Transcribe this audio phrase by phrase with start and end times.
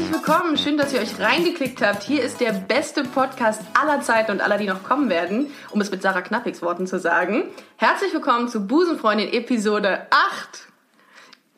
[0.00, 0.56] Herzlich willkommen.
[0.56, 2.02] Schön, dass ihr euch reingeklickt habt.
[2.02, 5.90] Hier ist der beste Podcast aller Zeiten und aller, die noch kommen werden, um es
[5.90, 7.44] mit Sarah Knappigs Worten zu sagen.
[7.76, 10.68] Herzlich willkommen zu Busenfreundin Episode 8.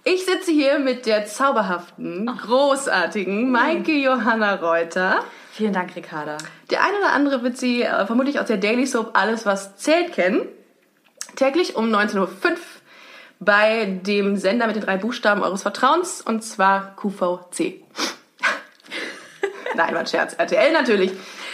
[0.03, 5.23] Ich sitze hier mit der zauberhaften, großartigen Maike Johanna Reuter.
[5.53, 6.39] Vielen Dank, Ricarda.
[6.71, 10.13] Der eine oder andere wird sie äh, vermutlich aus der Daily Soap Alles, was zählt
[10.13, 10.49] kennen.
[11.37, 12.29] Täglich um 19.05 Uhr
[13.39, 17.83] bei dem Sender mit den drei Buchstaben eures Vertrauens und zwar QVC.
[19.75, 20.35] Nein, war ein Scherz.
[20.35, 21.13] RTL natürlich.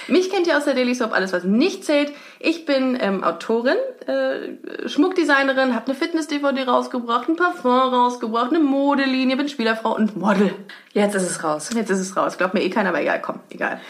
[0.09, 2.13] Mich kennt ihr aus der Daily Soap, alles was nicht zählt.
[2.41, 9.37] Ich bin ähm, Autorin, äh, Schmuckdesignerin, habe eine Fitness-DVD rausgebracht, ein Parfum rausgebracht, eine Modelinie,
[9.37, 10.55] bin Spielerfrau und Model.
[10.93, 11.71] Jetzt ist es raus.
[11.75, 12.39] Jetzt ist es raus.
[12.39, 13.81] Glaubt mir eh keiner, aber egal, komm, egal.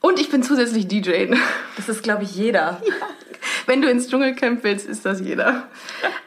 [0.00, 1.34] Und ich bin zusätzlich DJ.
[1.76, 2.80] Das ist, glaube ich, jeder.
[2.86, 2.94] Ja.
[3.70, 5.68] Wenn du ins Dschungelcamp willst, ist das jeder.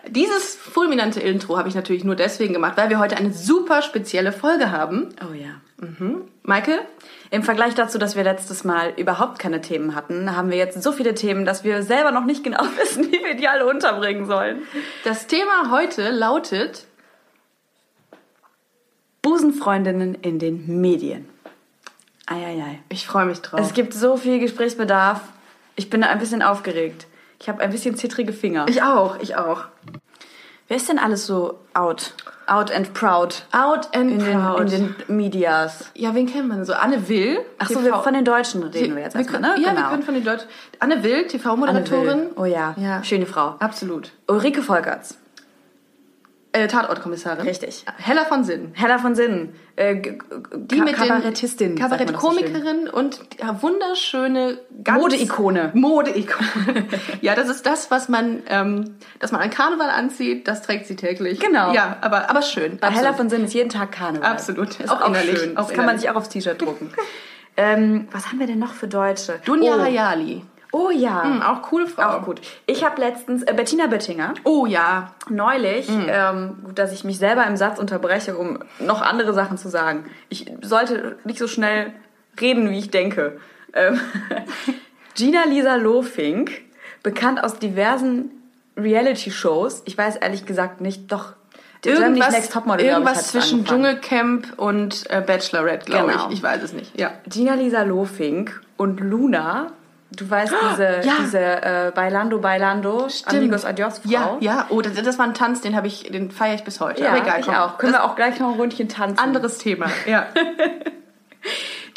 [0.08, 4.32] Dieses fulminante Intro habe ich natürlich nur deswegen gemacht, weil wir heute eine super spezielle
[4.32, 5.10] Folge haben.
[5.22, 5.60] Oh ja.
[5.76, 6.22] Mhm.
[6.44, 6.80] Michael?
[7.32, 10.94] Im Vergleich dazu, dass wir letztes Mal überhaupt keine Themen hatten, haben wir jetzt so
[10.94, 14.62] viele Themen, dass wir selber noch nicht genau wissen, wie wir die alle unterbringen sollen.
[15.04, 16.88] Das Thema heute lautet
[19.22, 21.28] Busenfreundinnen in den Medien.
[22.26, 22.80] Eieiei.
[22.88, 23.60] Ich freue mich drauf.
[23.60, 25.20] Es gibt so viel Gesprächsbedarf.
[25.76, 27.06] Ich bin ein bisschen aufgeregt.
[27.40, 28.66] Ich habe ein bisschen zittrige Finger.
[28.68, 29.66] Ich auch, ich auch.
[30.68, 32.14] Wer ist denn alles so out?
[32.48, 33.46] Out and proud.
[33.52, 34.72] Out and in proud.
[34.72, 35.92] Den, in den Medias.
[35.96, 36.74] Ja, ven kennt man so?
[36.74, 37.40] Anne Will.
[37.58, 39.56] Ach so, wir, von den Deutschen reden wir jetzt wir erstmal, ne?
[39.62, 39.82] Ja, genau.
[39.82, 40.48] wir können von den Deutschen.
[40.80, 42.32] Anne Will, TV-Moderatorin.
[42.36, 42.76] Oh ja.
[42.78, 43.04] Ja.
[43.04, 43.56] schöne Frau.
[43.60, 44.12] Absolut.
[44.28, 45.18] Ulrike Volkerts.
[46.56, 47.48] Äh, Tatortkommissarin.
[47.48, 47.84] Richtig.
[47.98, 48.74] Hella von Sinn.
[48.76, 49.56] Hella von Sinnen.
[49.76, 51.74] Äh, Die mit den Kabarettistin.
[51.74, 51.98] man das so.
[51.98, 55.72] Kabarettkomikerin und ja, wunderschöne Modeikone.
[55.74, 56.86] Modeikone.
[57.22, 60.48] ja, das ist das, was man, ähm, das man an Karneval anzieht.
[60.48, 61.40] Das trägt sie täglich.
[61.40, 61.74] Genau.
[61.74, 62.78] Ja, aber aber schön.
[62.78, 63.18] Bei Hella Absolut.
[63.18, 64.30] von Sinnen ist jeden Tag Karneval.
[64.30, 64.80] Absolut.
[64.80, 65.40] Ist Auch auch, innerlich.
[65.40, 65.58] schön.
[65.58, 66.02] Auch Das kann man innerlich.
[66.02, 66.92] sich auch aufs T-Shirt drucken.
[67.58, 69.40] ähm, was haben wir denn noch für Deutsche?
[69.46, 69.82] Dunja oh.
[69.82, 70.44] Hayali.
[70.76, 71.24] Oh ja.
[71.24, 72.18] Hm, auch coole Frau.
[72.18, 72.42] Auch gut.
[72.66, 75.14] Ich habe letztens äh, Bettina Böttinger Oh ja.
[75.30, 79.70] neulich, ähm, gut, dass ich mich selber im Satz unterbreche, um noch andere Sachen zu
[79.70, 80.06] sagen.
[80.30, 81.94] Ich sollte nicht so schnell
[82.42, 83.40] reden, wie ich denke.
[83.74, 84.00] Ähm,
[85.16, 86.52] Gina Lisa Lofink,
[87.04, 88.32] bekannt aus diversen
[88.76, 89.84] Reality-Shows.
[89.86, 91.34] Ich weiß ehrlich gesagt nicht, doch.
[91.86, 93.84] Irgendwas, Next Topmodel, irgendwas zwischen angefangen.
[93.84, 96.28] Dschungelcamp und äh, Bachelorette, glaube Genau.
[96.30, 96.36] ich.
[96.38, 96.98] Ich weiß es nicht.
[96.98, 97.12] Ja.
[97.28, 99.68] Gina Lisa Lofink und Luna.
[100.16, 101.14] Du weißt, diese, Ja.
[101.22, 104.10] diese äh, Bailando Bailando, Amigos Adios Frau.
[104.12, 104.66] Ja, ja.
[104.70, 107.02] Oh, das, das war ein Tanz, den habe ich, den feiere ich bis heute.
[107.04, 107.56] Ja, Aber egal, ich komm.
[107.56, 107.78] auch.
[107.78, 109.20] Können Das wir auch gleich noch ein Rundchen tanzen.
[109.20, 109.88] anderes Thema.
[110.06, 110.28] Ja.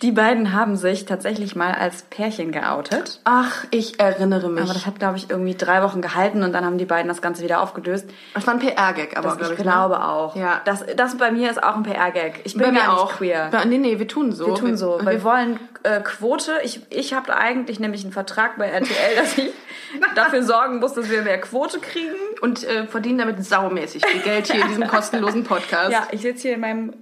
[0.03, 3.21] Die beiden haben sich tatsächlich mal als Pärchen geoutet.
[3.25, 4.63] Ach, ich erinnere mich.
[4.65, 7.23] Aber das hat, glaube ich, irgendwie drei Wochen gehalten und dann haben die beiden das
[7.23, 8.07] Ganze wieder aufgelöst.
[8.35, 9.65] Das war ein PR-Gag, aber glaube ich ich.
[9.65, 9.73] ne?
[9.73, 10.37] glaube auch.
[10.37, 10.61] Ja.
[10.67, 12.41] Das, das bei mir ist auch ein PR-Gag.
[12.45, 13.13] Ich bin Bei mir auch.
[13.17, 13.49] queer.
[13.51, 14.49] Bei- Nee, nee, wir tun so.
[14.49, 15.01] Wir tun so.
[15.01, 16.53] Wir, Wir wollen äh, Quote.
[16.63, 19.51] Ich, ich habe eigentlich nämlich einen Vertrag bei RTL, dass ich
[20.15, 22.15] dafür sorgen muss, dass wir mehr Quote kriegen.
[22.43, 25.91] und äh, verdienen damit saumäßig viel Geld hier in diesem kostenlosen Podcast.
[25.91, 26.93] Ja, ich sitze hier in meinem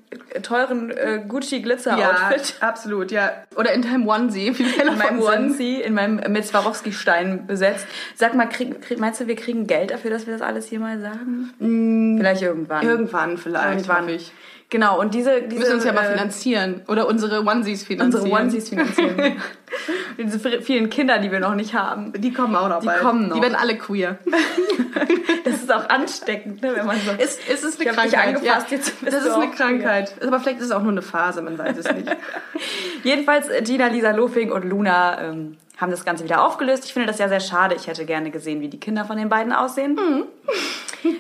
[0.43, 2.55] teuren äh, Ja, Gucci-Glitzer-Outfit.
[2.85, 3.33] Absolut, ja.
[3.57, 7.87] Oder in deinem Onesie, wie in meinem Onesie, in meinem mit Swarovski-Stein besetzt.
[8.15, 10.81] Sag mal, krieg, krieg, meinst du, wir kriegen Geld dafür, dass wir das alles hier
[10.81, 12.17] mal sagen?
[12.19, 12.87] Vielleicht irgendwann.
[12.87, 14.03] Irgendwann vielleicht, Irgendwann.
[14.03, 14.33] hoffe ich.
[14.71, 16.83] Genau, und diese, diese Wir müssen uns ja mal äh, finanzieren.
[16.89, 18.23] Oder unsere Onesies finanzieren.
[18.25, 19.37] unsere Onesies finanzieren.
[20.19, 22.13] diese vielen Kinder, die wir noch nicht haben.
[22.17, 23.01] Die kommen auch noch Die bald.
[23.01, 23.37] kommen noch.
[23.37, 24.19] Die werden alle queer.
[25.45, 27.11] Das ist auch ansteckend, ne, wenn man so...
[27.19, 28.37] Es, es ist eine Ich hab dich Krankheit.
[28.37, 28.79] angefasst, ja.
[29.05, 29.51] das ist eine auch queer.
[29.51, 30.15] Krankheit.
[30.27, 32.17] Aber vielleicht ist es auch nur eine Phase, man weiß es nicht.
[33.03, 36.85] Jedenfalls äh, Gina, Lisa Lofing und Luna ähm, haben das Ganze wieder aufgelöst.
[36.85, 37.75] Ich finde das ja sehr schade.
[37.75, 39.99] Ich hätte gerne gesehen, wie die Kinder von den beiden aussehen.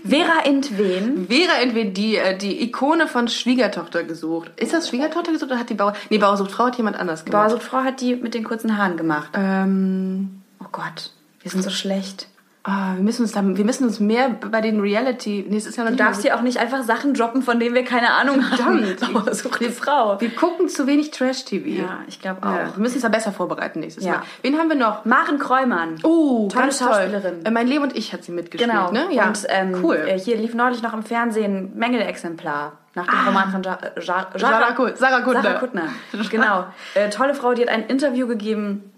[0.04, 1.26] Vera Entwen.
[1.28, 4.50] Vera entweder die, äh, die Ikone von Schwiegertochter gesucht.
[4.56, 5.94] Ist das Schwiegertochter gesucht oder hat die Bauer...
[6.08, 7.42] Nee, Bauersucht Frau hat jemand anders gemacht.
[7.42, 9.30] Bauersuchtfrau hat die mit den kurzen Haaren gemacht.
[9.34, 11.10] Ähm, Oh Gott,
[11.42, 12.28] wir sind so schlecht.
[12.64, 15.44] Ah, wir, müssen uns da, wir müssen uns mehr bei den Reality...
[15.48, 17.60] Nee, es ist ja noch Du darfst so- hier auch nicht einfach Sachen droppen, von
[17.60, 18.82] denen wir keine Ahnung haben.
[18.84, 19.12] Verdammt.
[19.24, 20.20] Bauersuchte Frau.
[20.20, 21.68] Wir gucken zu wenig Trash-TV.
[21.68, 22.52] Ja, ich glaube auch.
[22.52, 24.12] Ja, wir müssen uns da besser vorbereiten nächstes Ja.
[24.12, 24.22] Mal.
[24.42, 25.04] Wen haben wir noch?
[25.04, 25.96] Maren Kräumann.
[26.02, 26.88] Oh, Tolle ganz toll.
[26.88, 27.44] Schauspielerin.
[27.44, 28.90] Äh, mein Leben und ich hat sie mitgespielt, Genau.
[28.90, 29.06] ne?
[29.12, 29.96] Ja, Und ähm, cool.
[29.96, 32.72] äh, hier lief neulich noch im Fernsehen Mengele-Exemplar.
[32.96, 35.42] Nach dem Roman von ja äh, ja Sarah Kut- Sarah Kuttner.
[35.42, 35.88] Sarah Kuttner.
[36.30, 36.64] Genau.
[36.94, 38.92] Äh, tolle Frau, die hat ein Interview gegeben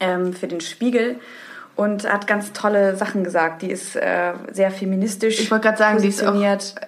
[0.00, 1.18] ähm, für den Spiegel
[1.74, 3.62] und hat ganz tolle Sachen gesagt.
[3.62, 5.40] Die ist äh, sehr feministisch.
[5.40, 6.34] Ich wollte gerade sagen, sie ist auch,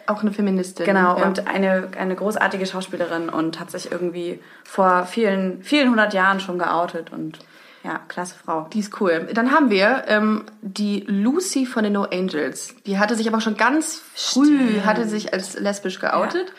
[0.07, 0.85] auch eine Feministin.
[0.85, 1.25] Genau, ja.
[1.25, 6.59] und eine, eine großartige Schauspielerin und hat sich irgendwie vor vielen, vielen hundert Jahren schon
[6.59, 7.39] geoutet und
[7.83, 8.67] ja, klasse Frau.
[8.73, 9.29] Die ist cool.
[9.35, 12.75] Dann haben wir ähm, die Lucy von den No Angels.
[12.87, 16.55] Die hatte sich aber schon ganz früh, hatte sich als lesbisch geoutet.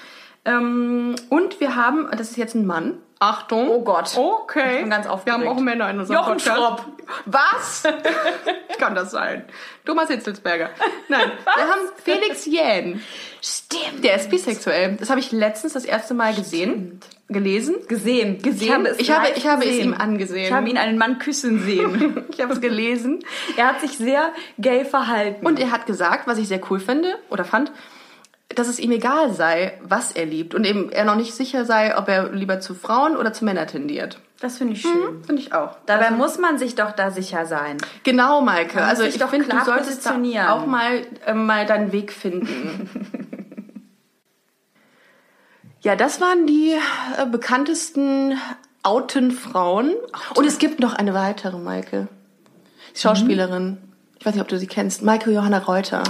[0.46, 3.00] Ähm, und wir haben, das ist jetzt ein Mann.
[3.20, 3.70] Achtung.
[3.70, 4.12] Oh Gott.
[4.16, 4.76] Okay.
[4.76, 5.40] Ich bin ganz Wir aufgeregt.
[5.40, 6.58] haben auch Männer in unserem Jochen Podcast.
[6.58, 6.86] Schropp.
[7.26, 7.84] Was?
[8.78, 9.46] Kann das sein?
[9.86, 10.70] Thomas Hitzelsberger.
[11.08, 13.02] Nein, wir haben Felix Jähn.
[13.42, 14.04] Stimmt.
[14.04, 14.98] Der ist bisexuell.
[15.00, 17.00] Das habe ich letztens das erste Mal gesehen.
[17.30, 17.76] Gelesen.
[17.88, 18.42] Gesehen.
[18.42, 18.62] Gesehen.
[18.68, 20.46] Ich habe es, Ich habe- ich habe es ihm angesehen.
[20.48, 22.26] Ich habe ihn einen Mann küssen sehen.
[22.30, 23.24] Ich habe es gelesen.
[23.56, 25.46] er hat sich sehr gay verhalten.
[25.46, 27.72] Und er hat gesagt, was ich sehr cool finde oder fand,
[28.56, 30.56] dass es ihm egal sei, was er liebt.
[30.56, 33.68] Und eben er noch nicht sicher sei, ob er lieber zu Frauen oder zu Männern
[33.68, 34.20] tendiert.
[34.40, 35.24] das finde ich schön.
[35.26, 35.78] Finde ich auch.
[35.86, 37.78] Dabei muss man sich doch da sicher sein.
[38.04, 38.82] Genau, Maike.
[38.84, 40.16] Also ich finde, du solltest da
[40.54, 42.90] auch mal, äh, mal deinen Weg finden.
[45.82, 46.74] ja, das waren die
[47.18, 48.40] äh, bekanntesten
[48.84, 49.94] outen Frauen.
[50.36, 52.08] Und es gibt noch eine weitere, Maike.
[52.96, 53.78] Die Schauspielerin.
[54.20, 55.02] Ich weiß nicht, ob du sie kennst.
[55.02, 56.04] Maike Johanna Reuter.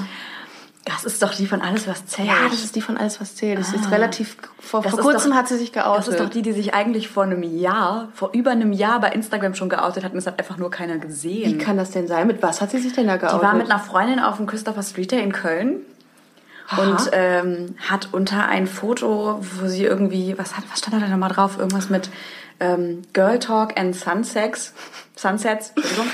[0.86, 2.28] Das ist doch die von Alles, was zählt.
[2.28, 3.58] Ja, das ist die von Alles, was zählt.
[3.58, 5.98] Das ist relativ, vor, vor kurzem doch- hat sie sich geoutet.
[5.98, 9.10] Das ist doch die, die sich eigentlich vor einem Jahr, vor über einem Jahr bei
[9.10, 11.54] Instagram schon geoutet hat und es hat einfach nur keiner gesehen.
[11.54, 12.28] Wie kann das denn sein?
[12.28, 13.40] Mit was hat sie sich denn da geoutet?
[13.42, 15.78] Die war mit einer Freundin auf dem Christopher Street Day in Köln
[16.78, 21.10] und ähm, hat unter ein Foto, wo sie irgendwie, was, hat, was stand da denn
[21.12, 21.58] nochmal drauf?
[21.58, 22.10] Irgendwas mit
[22.60, 24.74] ähm, Girl Talk and Sunsex.
[25.16, 26.12] Sunsets, Entschuldigung.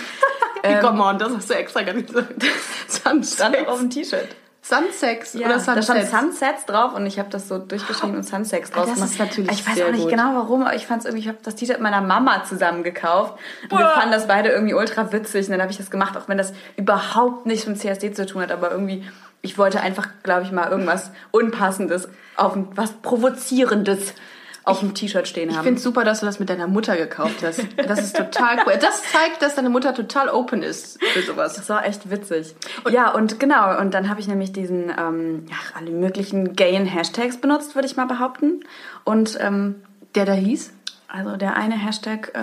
[0.82, 2.36] Come on, das hast du extra gar nicht gesagt.
[2.90, 3.68] Stand Sunsex.
[3.68, 4.28] auf dem T-Shirt.
[4.76, 6.12] Sunsex Ja, oder da stand Sunsets?
[6.12, 9.12] Sunsets drauf und ich habe das so durchgeschrieben und Sunsex draus das gemacht.
[9.12, 10.10] ist natürlich Ich weiß auch nicht gut.
[10.12, 13.34] genau warum, aber ich fand es irgendwie, ich habe das T-Shirt meiner Mama zusammen gekauft
[13.70, 16.28] und wir fanden das beide irgendwie ultra witzig und dann habe ich das gemacht, auch
[16.30, 19.04] wenn das überhaupt nichts mit CSD zu tun hat, aber irgendwie,
[19.42, 22.08] ich wollte einfach, glaube ich mal, irgendwas Unpassendes,
[22.38, 24.14] auf was Provozierendes
[24.64, 25.64] auf dem T-Shirt stehen Ich haben.
[25.66, 27.66] finde super, dass du das mit deiner Mutter gekauft hast.
[27.88, 28.74] Das ist total cool.
[28.80, 31.56] Das zeigt, dass deine Mutter total open ist für sowas.
[31.56, 32.56] Das war echt witzig.
[32.90, 37.38] ja, und genau, und dann habe ich nämlich diesen, ähm, ach, alle möglichen gayen Hashtags
[37.38, 38.62] benutzt, würde ich mal behaupten.
[39.04, 39.76] Und ähm,
[40.16, 40.74] Der da hieß?
[41.14, 42.40] Also der eine Hashtag, äh,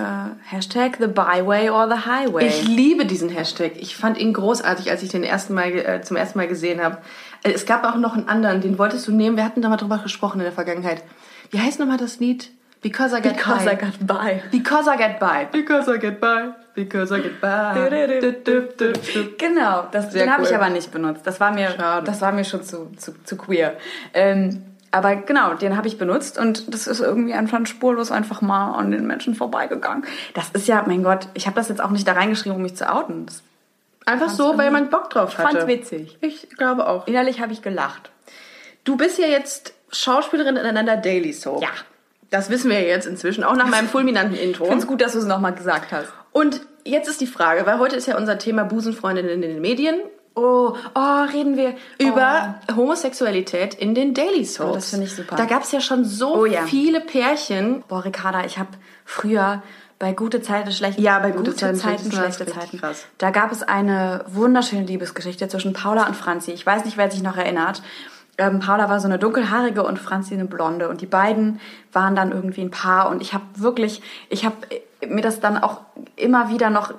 [0.53, 2.45] Hashtag the byway or the highway.
[2.45, 3.71] Ich liebe diesen Hashtag.
[3.77, 6.97] Ich fand ihn großartig, als ich den ersten Mal, äh, zum ersten Mal gesehen habe.
[7.43, 9.37] Äh, Es gab auch noch einen anderen, den wolltest du nehmen.
[9.37, 11.01] Wir hatten da mal drüber gesprochen in der Vergangenheit.
[11.51, 12.51] Wie heißt nochmal das Lied?
[12.81, 13.71] Because I get Because by.
[13.71, 14.41] I got by.
[14.51, 15.47] Because I get by.
[15.51, 16.53] Because I get by.
[16.75, 19.33] Because I get by.
[19.37, 20.55] Genau, das, Sehr den habe ich cool.
[20.55, 21.21] aber nicht benutzt.
[21.27, 22.05] Das war mir, Schade.
[22.05, 23.75] das war mir schon zu, zu, zu queer.
[24.13, 28.71] Ähm, aber genau, den habe ich benutzt und das ist irgendwie einfach spurlos einfach mal
[28.75, 30.05] an den Menschen vorbeigegangen.
[30.33, 32.75] Das ist ja, mein Gott, ich habe das jetzt auch nicht da reingeschrieben, um mich
[32.75, 33.25] zu outen.
[33.25, 33.43] Das
[34.05, 35.49] Einfach so, weil man Bock drauf hatte.
[35.49, 36.17] fand's witzig.
[36.21, 37.05] Ich glaube auch.
[37.05, 38.09] Innerlich habe ich gelacht.
[38.83, 41.61] Du bist ja jetzt Schauspielerin in einer Daily Soap.
[41.61, 41.69] Ja.
[42.29, 44.71] Das wissen wir jetzt inzwischen, auch nach meinem fulminanten Intro.
[44.71, 46.09] Es gut, dass du es nochmal gesagt hast.
[46.31, 49.99] Und jetzt ist die Frage, weil heute ist ja unser Thema Busenfreundinnen in den Medien.
[50.35, 54.69] Oh, oh, reden wir Über Homosexualität in den Daily Soaps.
[54.71, 55.35] Oh, das finde ich super.
[55.35, 56.63] Da gab es ja schon so Oh ja.
[56.65, 57.83] viele Pärchen.
[57.87, 58.69] Boah, Ricarda, ich habe
[59.05, 59.63] früher
[59.97, 62.77] bei gute Zeiten, schlechte Ja, bei gute gute Zeiten, Zeiten, schlechte Zeiten, Zeiten.
[62.79, 63.05] krass.
[63.17, 66.51] Da gab es eine wunderschöne Liebesgeschichte zwischen Paula und Franzi.
[66.51, 67.81] Ich weiß nicht, wer sich noch erinnert.
[68.39, 71.59] Ähm, Paula war so eine dunkelhaarige und Franzi eine blonde und die beiden
[71.93, 74.55] waren dann irgendwie ein Paar und ich habe wirklich, ich habe
[75.07, 75.79] mir das dann auch
[76.17, 76.93] immer wieder noch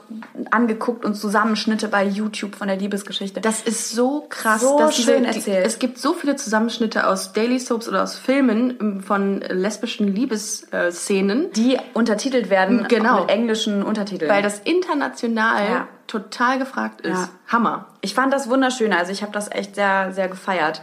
[0.50, 3.40] angeguckt und Zusammenschnitte bei YouTube von der Liebesgeschichte.
[3.42, 5.66] Das ist so krass, So dass diese, schön die, erzählt.
[5.66, 11.52] es gibt so viele Zusammenschnitte aus Daily Soaps oder aus Filmen ähm, von lesbischen Liebesszenen,
[11.52, 13.16] die untertitelt werden Genau.
[13.16, 14.30] auch mit englischen Untertiteln.
[14.30, 15.88] weil das international Ja.
[16.06, 17.10] total gefragt ist.
[17.18, 17.28] Ja.
[17.48, 17.86] Hammer.
[18.00, 18.92] Ich fand das wunderschön.
[18.92, 20.80] Also ich habe das echt sehr, sehr gefeiert.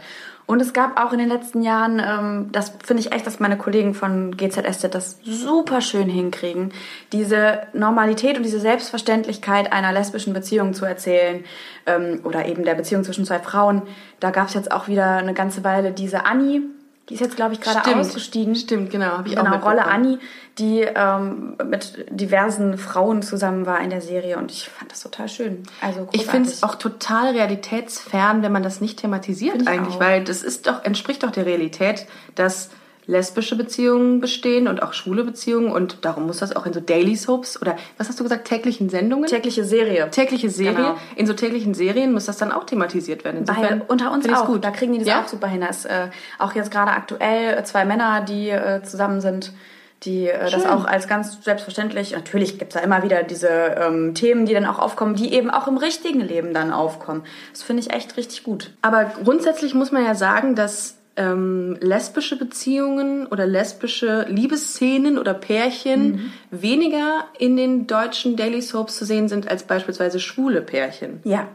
[0.48, 3.58] Und es gab auch in den letzten Jahren, ähm, das finde ich echt, dass meine
[3.58, 6.72] Kollegen von GZSZ das super schön hinkriegen,
[7.12, 11.44] diese Normalität und diese Selbstverständlichkeit einer lesbischen Beziehung zu erzählen
[11.84, 13.82] ähm, oder eben der Beziehung zwischen zwei Frauen.
[14.20, 16.62] Da gab es jetzt auch wieder eine ganze Weile diese Annie,
[17.08, 18.54] die ist jetzt, glaube ich, gerade ausgestiegen.
[18.54, 19.18] Stimmt, genau.
[19.18, 20.04] Hab ich auch Genau, Rolle mitbekommen.
[20.06, 20.18] Annie,
[20.58, 25.28] die ähm, mit diversen Frauen zusammen war in der Serie und ich fand das total
[25.28, 25.62] schön.
[25.80, 30.00] Also Ich finde es auch total realitätsfern, wenn man das nicht thematisiert eigentlich, auch.
[30.00, 32.70] weil das ist doch, entspricht doch der Realität, dass
[33.08, 37.16] lesbische Beziehungen bestehen und auch schwule Beziehungen und darum muss das auch in so Daily
[37.16, 39.26] Soaps oder was hast du gesagt, täglichen Sendungen?
[39.26, 40.10] tägliche Serie.
[40.10, 40.74] tägliche Serie.
[40.74, 40.96] Genau.
[41.16, 43.38] In so täglichen Serien muss das dann auch thematisiert werden.
[43.38, 44.62] Insofern unter uns auch, gut.
[44.62, 45.22] da kriegen die das ja?
[45.22, 45.62] auch super hin.
[45.62, 49.54] Da ist, äh, auch jetzt gerade aktuell äh, zwei Männer, die äh, zusammen sind,
[50.02, 54.14] die äh, das auch als ganz selbstverständlich, natürlich gibt es da immer wieder diese ähm,
[54.14, 57.24] Themen, die dann auch aufkommen, die eben auch im richtigen Leben dann aufkommen.
[57.52, 58.74] Das finde ich echt richtig gut.
[58.82, 66.12] Aber grundsätzlich muss man ja sagen, dass ähm, lesbische Beziehungen oder lesbische Liebesszenen oder Pärchen
[66.12, 66.32] mhm.
[66.50, 71.20] weniger in den deutschen Daily Soaps zu sehen sind als beispielsweise schwule Pärchen.
[71.24, 71.48] Ja.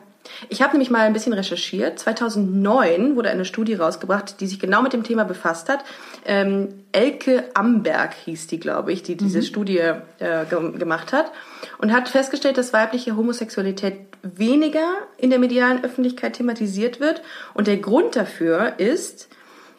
[0.49, 1.99] Ich habe nämlich mal ein bisschen recherchiert.
[1.99, 5.83] 2009 wurde eine Studie rausgebracht, die sich genau mit dem Thema befasst hat.
[6.25, 9.43] Ähm, Elke Amberg hieß die, glaube ich, die diese mhm.
[9.43, 11.31] Studie äh, ge gemacht hat
[11.77, 17.21] und hat festgestellt, dass weibliche Homosexualität weniger in der medialen Öffentlichkeit thematisiert wird.
[17.53, 19.27] Und der Grund dafür ist,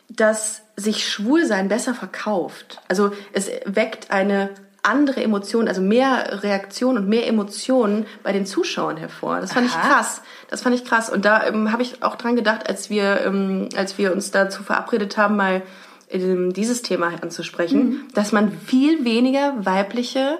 [0.08, 2.80] dass sich Schwulsein besser verkauft.
[2.88, 4.50] Also es weckt eine
[4.82, 9.40] andere Emotionen, also mehr Reaktion und mehr Emotionen bei den Zuschauern hervor.
[9.40, 9.80] Das fand Aha.
[9.80, 10.22] ich krass.
[10.50, 11.08] Das fand ich krass.
[11.08, 14.62] Und da ähm, habe ich auch dran gedacht, als wir, ähm, als wir uns dazu
[14.62, 15.62] verabredet haben, mal
[16.10, 18.00] ähm, dieses Thema anzusprechen, mhm.
[18.14, 20.38] dass man viel weniger weibliche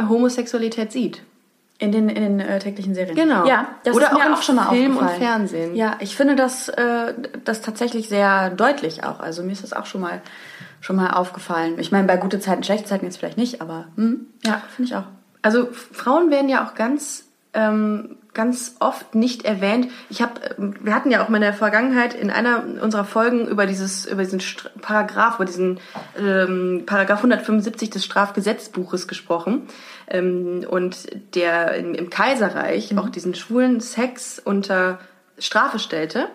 [0.00, 1.22] Homosexualität sieht.
[1.82, 3.16] In den, in den äh, täglichen Serien.
[3.16, 3.44] Genau.
[3.44, 5.74] Ja, das Oder ist mir auch, auch schon mal Film und Fernsehen.
[5.74, 7.12] Ja, ich finde das, äh,
[7.44, 9.18] das tatsächlich sehr deutlich auch.
[9.18, 10.22] Also mir ist das auch schon mal
[10.80, 11.78] schon mal aufgefallen.
[11.78, 14.96] Ich meine, bei gute Zeiten, schlechte Zeiten jetzt vielleicht nicht, aber hm, ja, finde ich
[14.96, 15.04] auch.
[15.42, 17.24] Also Frauen werden ja auch ganz
[17.54, 19.88] ähm, ganz oft nicht erwähnt.
[20.08, 23.66] Ich habe, wir hatten ja auch mal in der Vergangenheit in einer unserer Folgen über
[23.66, 25.78] dieses, über diesen St Paragraph, über diesen
[26.18, 29.68] ähm, Paragraph 175 des Strafgesetzbuches gesprochen
[30.08, 32.98] ähm, und der im, im Kaiserreich mhm.
[32.98, 34.98] auch diesen schwulen Sex unter
[35.38, 36.28] Strafe stellte.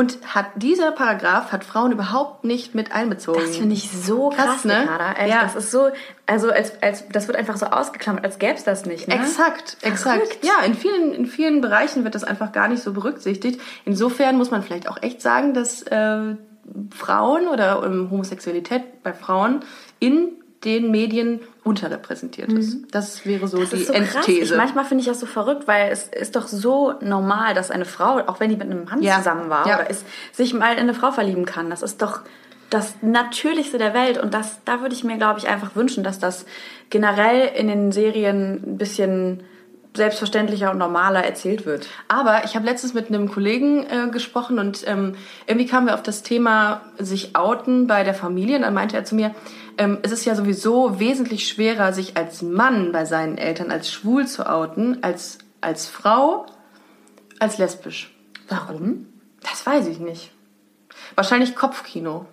[0.00, 3.38] Und hat dieser Paragraph hat Frauen überhaupt nicht mit einbezogen.
[3.38, 4.80] Das finde ich so krass, krass ne?
[4.80, 5.26] Ricarda.
[5.26, 5.42] ja.
[5.42, 5.90] Das ist so,
[6.24, 9.08] also als, als das wird einfach so ausgeklammert, als gäbe es das nicht.
[9.08, 9.16] Ne?
[9.16, 10.22] Exakt, exakt.
[10.22, 10.42] Verrückt.
[10.42, 13.60] Ja, in vielen, in vielen Bereichen wird das einfach gar nicht so berücksichtigt.
[13.84, 16.34] Insofern muss man vielleicht auch echt sagen, dass äh,
[16.96, 19.60] Frauen oder ähm, Homosexualität bei Frauen
[19.98, 20.30] in
[20.64, 22.74] den Medien unterrepräsentiert ist.
[22.74, 22.86] Mhm.
[22.90, 24.56] Das wäre so das die so Endthese.
[24.56, 28.18] manchmal finde ich das so verrückt, weil es ist doch so normal, dass eine Frau,
[28.26, 29.16] auch wenn die mit einem Mann ja.
[29.18, 29.76] zusammen war ja.
[29.76, 31.70] oder ist, sich mal in eine Frau verlieben kann.
[31.70, 32.20] Das ist doch
[32.68, 36.18] das Natürlichste der Welt und das, da würde ich mir, glaube ich, einfach wünschen, dass
[36.18, 36.44] das
[36.90, 39.42] generell in den Serien ein bisschen
[39.94, 41.88] selbstverständlicher und normaler erzählt wird.
[42.06, 46.02] Aber ich habe letztens mit einem Kollegen äh, gesprochen und ähm, irgendwie kamen wir auf
[46.02, 49.34] das Thema sich outen bei der Familie und dann meinte er zu mir,
[49.80, 54.26] ähm, es ist ja sowieso wesentlich schwerer, sich als Mann bei seinen Eltern als schwul
[54.26, 56.44] zu outen, als als Frau,
[57.38, 58.14] als lesbisch.
[58.48, 59.06] Warum?
[59.42, 60.32] Das weiß ich nicht.
[61.14, 62.26] Wahrscheinlich Kopfkino.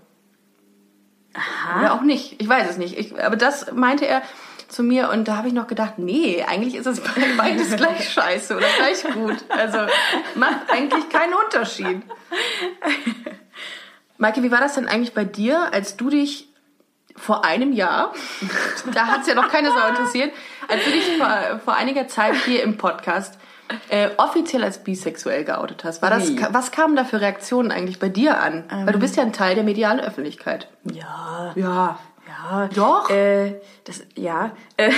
[1.33, 1.79] Aha.
[1.79, 2.41] Oder auch nicht.
[2.41, 2.97] Ich weiß es nicht.
[2.97, 4.23] Ich, aber das meinte er
[4.67, 7.01] zu mir und da habe ich noch gedacht, nee, eigentlich ist es
[7.37, 9.45] beides gleich scheiße oder gleich gut.
[9.47, 9.77] Also
[10.35, 12.01] macht eigentlich keinen Unterschied.
[14.17, 16.46] Maike, wie war das denn eigentlich bei dir, als du dich
[17.17, 18.13] vor einem Jahr,
[18.93, 20.31] da hat es ja noch keine Sau interessiert,
[20.67, 23.37] als du dich vor, vor einiger Zeit hier im Podcast
[23.89, 26.01] äh, offiziell als bisexuell geoutet hast.
[26.01, 28.63] War das, was kamen da für Reaktionen eigentlich bei dir an?
[28.71, 30.69] Ähm, Weil du bist ja ein Teil der medialen Öffentlichkeit.
[30.91, 31.53] Ja.
[31.55, 31.99] Ja.
[32.27, 32.69] Ja.
[32.73, 33.09] Doch.
[33.09, 34.51] Äh, das, ja.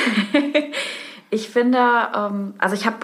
[1.30, 1.80] ich finde,
[2.16, 2.98] ähm, also ich habe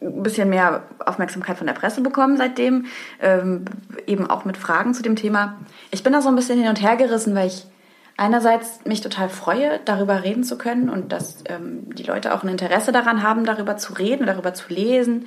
[0.00, 2.86] ein bisschen mehr Aufmerksamkeit von der Presse bekommen seitdem,
[3.20, 3.64] ähm,
[4.06, 5.58] eben auch mit Fragen zu dem Thema.
[5.90, 7.66] Ich bin da so ein bisschen hin und her gerissen, weil ich
[8.20, 12.50] einerseits mich total freue, darüber reden zu können und dass ähm, die Leute auch ein
[12.50, 15.26] Interesse daran haben, darüber zu reden, darüber zu lesen.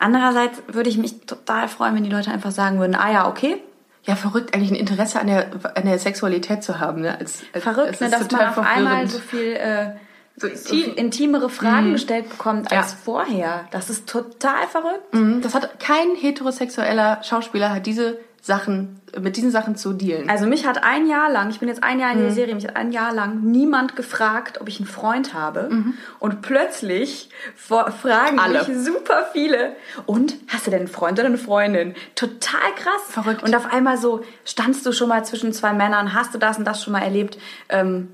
[0.00, 3.62] Andererseits würde ich mich total freuen, wenn die Leute einfach sagen würden, ah ja, okay.
[4.02, 7.02] Ja, verrückt, eigentlich ein Interesse an der, an der Sexualität zu haben.
[7.02, 7.16] Ne?
[7.16, 9.52] Als, als verrückt, ne, dass man auf einmal so viel...
[9.54, 9.90] Äh,
[10.36, 11.92] so intim, intimere Fragen mhm.
[11.92, 12.98] gestellt bekommt als ja.
[13.04, 13.68] vorher.
[13.70, 15.14] Das ist total verrückt.
[15.14, 15.40] Mhm.
[15.42, 20.28] Das hat kein heterosexueller Schauspieler hat diese Sachen, mit diesen Sachen zu dealen.
[20.28, 22.34] Also mich hat ein Jahr lang, ich bin jetzt ein Jahr in der mhm.
[22.34, 25.70] Serie, mich hat ein Jahr lang niemand gefragt, ob ich einen Freund habe.
[25.70, 25.94] Mhm.
[26.18, 28.58] Und plötzlich fragen Alle.
[28.58, 29.74] mich super viele.
[30.04, 31.94] Und hast du denn einen Freund oder eine Freundin?
[32.16, 33.00] Total krass.
[33.08, 33.42] Verrückt.
[33.42, 36.66] Und auf einmal so, standst du schon mal zwischen zwei Männern, hast du das und
[36.66, 37.38] das schon mal erlebt?
[37.70, 38.10] Ähm,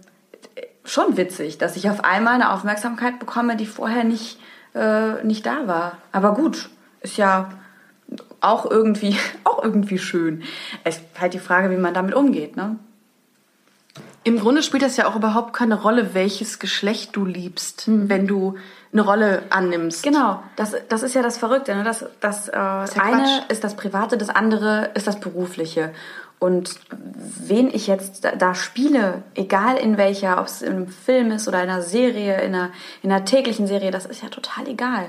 [0.85, 4.39] schon witzig, dass ich auf einmal eine Aufmerksamkeit bekomme, die vorher nicht,
[4.77, 5.99] äh, nicht da war.
[6.13, 6.71] Aber gut,
[7.01, 7.51] ist ja
[8.41, 10.43] auch irgendwie, auch irgendwie schön.
[10.85, 12.77] Es ist halt die Frage, wie man damit umgeht, ne?
[14.23, 18.11] Im Grunde spielt das ja auch überhaupt keine Rolle, welches Geschlecht du liebst, mhm.
[18.11, 18.57] wenn du
[18.93, 20.03] eine Rolle annimmst.
[20.03, 21.75] Genau, das, das ist ja das Verrückte.
[21.75, 21.85] Ne?
[21.85, 23.51] Das, das, äh, das ist ja eine Quatsch.
[23.51, 25.93] ist das Private, das andere ist das Berufliche.
[26.39, 31.31] Und wen ich jetzt da, da spiele, egal in welcher, ob es in einem Film
[31.33, 32.71] ist oder in einer Serie, in einer,
[33.03, 35.09] in einer täglichen Serie, das ist ja total egal.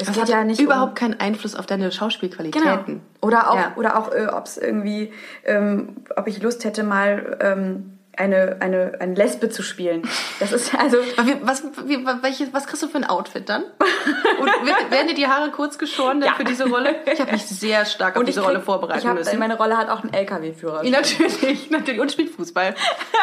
[0.00, 2.84] Es das geht ja nicht überhaupt um, keinen Einfluss auf deine Schauspielqualitäten.
[2.86, 3.00] Genau.
[3.20, 3.72] Oder auch, ja.
[3.76, 5.12] oder auch, äh, ob es irgendwie,
[5.44, 10.02] ähm, ob ich Lust hätte, mal ähm, eine, eine, eine Lesbe zu spielen.
[10.40, 10.98] Das ist also.
[11.42, 13.62] Was, wie, welches, was kriegst du für ein Outfit dann?
[13.62, 16.34] Und wer- werden dir die Haare kurz geschoren Ja.
[16.34, 16.96] für diese Rolle?
[17.10, 19.38] Ich habe mich sehr stark auf diese ich Rolle krieg- vorbereiten hab, müssen.
[19.38, 20.82] Meine Rolle hat auch einen LKW-Führer.
[20.84, 22.00] Natürlich, natürlich.
[22.00, 22.74] Und spielt Fußball.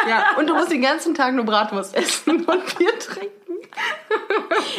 [0.09, 0.25] Ja.
[0.39, 3.31] Und du musst den ganzen Tag nur Bratwurst essen und Bier trinken.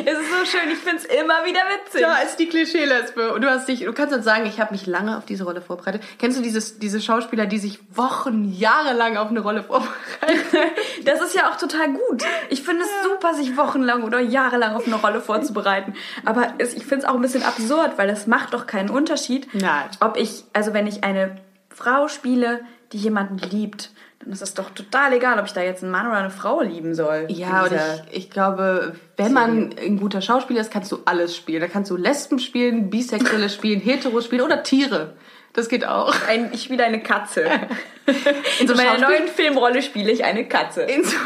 [0.04, 2.00] Es ist so schön, ich find's immer wieder witzig.
[2.00, 3.33] Ja, ist die Klischee-Lesbe.
[3.33, 5.61] Und du hast dich, du kannst uns sagen, ich habe mich lange auf diese Rolle
[5.61, 6.02] vorbereitet.
[6.18, 9.95] Kennst du dieses, diese Schauspieler, die sich Wochen, Jahre lang auf eine Rolle vorbereiten?
[11.04, 12.25] Das ist ja auch total gut.
[12.50, 15.95] Ich finde es super, sich wochenlang oder jahrelang auf eine Rolle vorzubereiten.
[16.25, 19.49] Aber es, ich finde es auch ein bisschen absurd, weil es macht doch keinen Unterschied,
[19.54, 19.85] Nein.
[20.00, 21.38] ob ich, also wenn ich eine
[21.78, 22.61] Frau spiele,
[22.92, 26.08] die jemanden liebt, dann ist es doch total egal, ob ich da jetzt einen Mann
[26.08, 27.26] oder eine Frau lieben soll.
[27.28, 31.61] Ja, und ich, ich glaube, wenn man ein guter Schauspieler ist, kannst du alles spielen.
[31.61, 35.14] Da kannst du Lesben spielen, Bisexuelle spielen, Hetero spielen oder Tiere.
[35.52, 36.12] Das geht auch.
[36.28, 37.44] ein, ich spiele eine Katze.
[38.58, 40.82] In so In meiner neuen Filmrolle spiele ich eine Katze.
[40.82, 41.16] In so,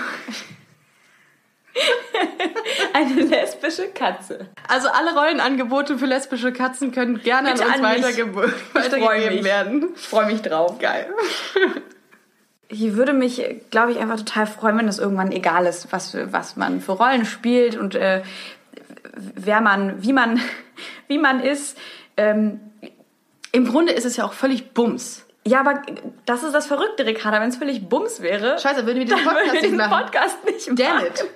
[2.92, 4.48] Eine lesbische Katze.
[4.68, 9.34] also alle Rollenangebote für lesbische Katzen können gerne Bitte an uns an weiterge Ich weitergegeben
[9.36, 9.44] mich.
[9.44, 9.88] werden.
[9.94, 10.78] Ich freue mich drauf.
[10.78, 11.06] Geil.
[12.68, 16.56] Ich würde mich, glaube ich, einfach total freuen, wenn es irgendwann egal ist, was, was
[16.56, 18.22] man für Rollen spielt und äh,
[19.14, 20.40] wer man, wie man,
[21.08, 21.76] wie man ist.
[22.16, 22.60] Ähm,
[23.52, 25.24] Im Grunde ist es ja auch völlig Bums.
[25.46, 25.82] Ja, aber
[26.24, 27.40] das ist das Verrückte, Ricarda.
[27.40, 29.76] Wenn es völlig Bums wäre, Scheiße, würden wir diesen dann würden Podcast wir nicht diesen
[29.78, 30.04] machen.
[30.04, 31.06] Podcast nicht Damn machen.
[31.06, 31.24] it.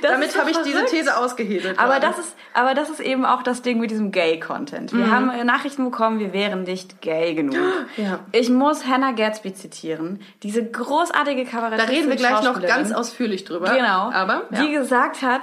[0.00, 0.84] Das Damit so habe ich diese.
[0.84, 1.76] These ausgehebelt.
[1.78, 4.92] Aber das, ist, aber das ist eben auch das Ding mit diesem Gay-Content.
[4.92, 7.56] Wir haben äh, Nachrichten bekommen, wir wären nicht gay genug.
[7.96, 8.20] Ja.
[8.30, 10.20] Ich muss Hannah Gadsby zitieren.
[10.44, 11.94] Diese großartige Da Kabarettistin.
[11.96, 13.70] reden wir gleich noch ganz ausführlich drüber.
[13.74, 14.10] Genau.
[14.12, 14.62] Aber ja.
[14.62, 15.42] Die gesagt hat,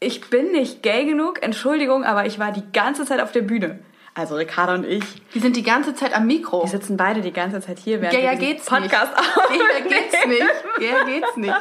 [0.00, 3.78] ich bin nicht gay genug, Entschuldigung, aber ich war die ganze Zeit auf der Bühne.
[4.18, 6.62] Also Ricarda und ich, die sind die ganze Zeit am Mikro.
[6.64, 9.36] wir sitzen beide die ganze Zeit hier, während Ja, ja, wir geht's Podcast nicht.
[9.36, 9.88] Ja, aufnehmen.
[9.88, 10.90] geht's nicht.
[10.90, 11.54] Ja, geht's nicht.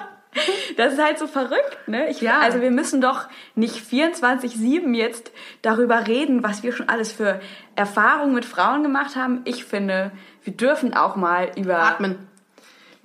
[0.76, 2.10] Das ist halt so verrückt, ne?
[2.10, 2.40] Ich, Ja.
[2.40, 7.40] Also wir müssen doch nicht 24-7 jetzt darüber reden, was wir schon alles für
[7.76, 9.42] Erfahrungen mit Frauen gemacht haben.
[9.46, 10.12] Ich finde,
[10.44, 11.80] wir dürfen auch mal über...
[11.80, 12.27] Atmen.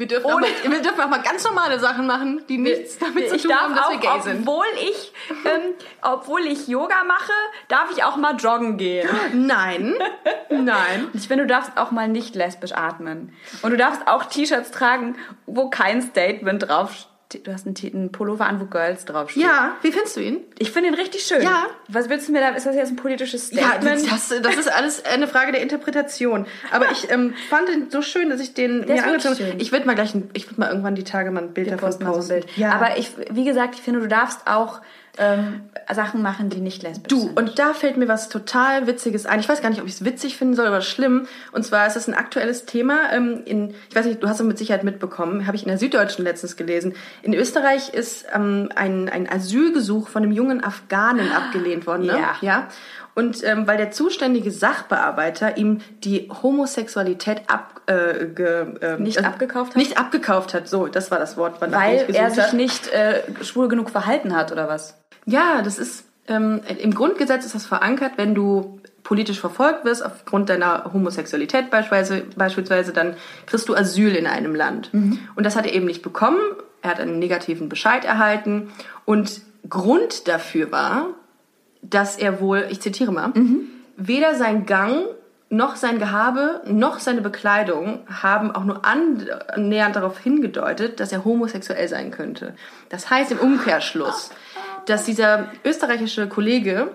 [0.03, 2.99] Wir dürfen, auch Ohne- mal, wir dürfen auch mal ganz normale Sachen machen, die nichts
[2.99, 4.41] damit zu tun haben, dass auch, wir gay sind.
[4.41, 5.13] obwohl ich,
[5.45, 7.31] ähm, obwohl ich Yoga mache,
[7.69, 9.09] darf ich auch mal joggen gehen.
[9.33, 9.95] Nein.
[10.51, 11.09] Nein.
[11.15, 13.33] Ich finde, du darfst auch mal nicht lesbisch atmen.
[13.63, 15.15] Und du darfst auch T-Shirts tragen,
[15.47, 17.07] wo kein Statement draufsteht.
[17.41, 19.47] Du hast einen, einen Pullover an, wo Girls draufstehen.
[19.47, 20.41] Ja, wie findest du ihn?
[20.59, 21.43] Ich finde ihn richtig schön.
[21.43, 21.67] Ja.
[21.89, 22.51] Was willst du mir da?
[22.51, 24.11] Ist das jetzt ein politisches Ja, Statement?
[24.11, 26.47] das, das ist alles eine Frage der Interpretation.
[26.71, 29.61] Aber ich ähm, fand ihn so schön, dass ich den Der mir angezogen schön.
[29.61, 31.77] Ich würde mal gleich, ein, ich würde mal irgendwann die Tage mal ein Bild Wir
[31.77, 32.29] davon posten so.
[32.29, 32.47] Bild.
[32.57, 34.81] Ja, Aber ich, wie gesagt, ich finde, du darfst auch
[35.19, 37.37] ähm, Sachen machen, die nicht lesbisch Du, sind.
[37.39, 39.41] und da fällt mir was total Witziges ein.
[39.41, 41.27] Ich weiß gar nicht, ob ich es witzig finden soll oder schlimm.
[41.53, 43.13] Und zwar ist es ein aktuelles Thema.
[43.13, 45.77] Ähm, in, ich weiß nicht, du hast es mit Sicherheit mitbekommen, habe ich in der
[45.79, 46.95] Süddeutschen letztens gelesen.
[47.23, 52.07] In Österreich ist ähm, ein, ein Asylgesuch von einem jungen Afghanen abgelehnt worden.
[52.07, 52.19] Ne?
[52.19, 52.37] Ja.
[52.41, 52.69] ja.
[53.15, 59.73] Und ähm, weil der zuständige Sachbearbeiter ihm die Homosexualität ab, äh, ge, ähm, Nicht abgekauft
[59.73, 59.77] hat?
[59.77, 60.67] Nicht abgekauft hat.
[60.69, 62.57] So, das war das Wort, Weil er sich habe.
[62.57, 65.02] nicht äh, schwul genug verhalten hat, oder was?
[65.27, 70.49] Ja, das ist ähm, im Grundgesetz ist das verankert, wenn du politisch verfolgt wirst aufgrund
[70.49, 74.91] deiner Homosexualität beispielsweise, beispielsweise dann kriegst du Asyl in einem Land.
[75.35, 76.39] Und das hat er eben nicht bekommen.
[76.83, 78.71] Er hat einen negativen Bescheid erhalten
[79.05, 81.09] und Grund dafür war,
[81.83, 83.33] dass er wohl, ich zitiere mal,
[83.97, 85.05] weder sein Gang
[85.49, 91.89] noch sein Gehabe noch seine Bekleidung haben auch nur annähernd darauf hingedeutet, dass er homosexuell
[91.89, 92.55] sein könnte.
[92.89, 94.31] Das heißt im Umkehrschluss,
[94.87, 96.93] dass dieser österreichische Kollege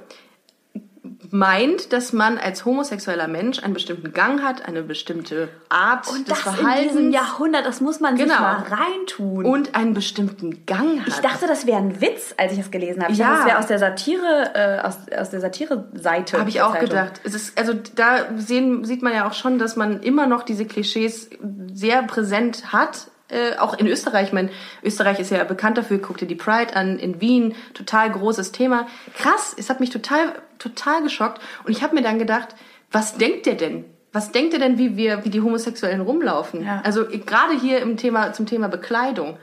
[1.32, 6.24] meint, dass man als homosexueller Mensch einen bestimmten Gang hat, eine bestimmte Art des in
[6.26, 8.40] diesem Verhaltens Jahrhundert, das muss man sich Genau.
[8.40, 9.46] mal reintun.
[9.46, 11.08] und einen bestimmten Gang hat.
[11.08, 13.12] ich dachte, das wäre ein Witz, als ich es gelesen habe.
[13.12, 13.28] Ich Ja.
[13.28, 16.40] dachte, das wäre aus der Satire, äh, aus, aus der Satire-Seite.
[16.40, 16.90] Habe ich auch Zeitung.
[16.90, 17.22] gedacht.
[17.24, 20.66] Es ist, also da sehen, sieht man ja auch schon, dass man immer noch diese
[20.66, 21.30] Klischees
[21.74, 23.08] sehr präsent hat.
[23.30, 24.28] Äh, auch in Österreich.
[24.28, 24.50] Ich meine,
[24.84, 28.88] Österreich ist ja bekannt dafür, guck dir die Pride an, in Wien, total großes Thema.
[29.18, 31.42] Krass, es hat mich total, total geschockt.
[31.66, 32.50] Und ich habe mir dann gedacht,
[32.92, 33.84] was denkt der denn?
[34.14, 36.66] Was denkt ihr denn, wie wir, wie die Homosexuellen rumlaufen?
[36.66, 36.82] Ja.
[36.86, 39.38] Also äh, gerade hier im Thema, zum Thema Bekleidung.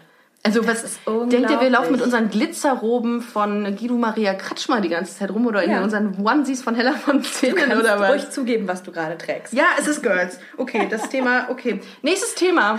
[0.46, 4.90] Also was ist denkt ihr, wir laufen mit unseren Glitzerroben von Guido Maria Kretschmer die
[4.90, 5.82] ganze Zeit rum oder in Ja.
[5.82, 8.10] unseren Onesies von Hella von Zinnen oder was?
[8.10, 9.54] ruhig zugeben, was du gerade trägst.
[9.54, 10.38] Ja, es ist Girls.
[10.58, 11.80] Okay, das Thema, okay.
[12.02, 12.78] Nächstes Thema.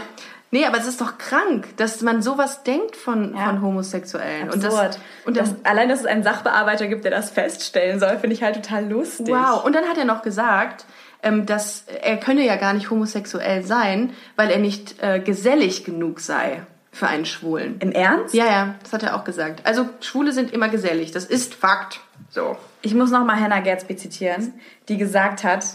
[0.52, 3.46] Nee, aber es ist doch krank, dass man sowas denkt von, Ja.
[3.48, 4.50] von Homosexuellen.
[4.50, 4.64] Absurd.
[4.64, 8.18] Und das, und das, das, allein, dass es einen Sachbearbeiter gibt, der das feststellen soll,
[8.20, 9.28] finde ich halt total lustig.
[9.28, 9.64] wow.
[9.66, 10.86] Und dann hat er noch gesagt,
[11.24, 16.20] ähm, dass er könne ja gar nicht homosexuell sein, weil er nicht äh, gesellig genug
[16.20, 17.76] sei für einen Schwulen.
[17.80, 18.34] Im Ernst?
[18.34, 19.66] Ja, ja, das hat er auch gesagt.
[19.66, 22.00] Also Schwule sind immer gesellig, das ist Fakt.
[22.30, 22.56] So.
[22.82, 24.54] Ich muss noch mal Hannah Gadsby zitieren,
[24.88, 25.66] die gesagt hat,